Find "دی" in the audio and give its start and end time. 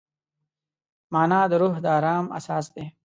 2.75-2.85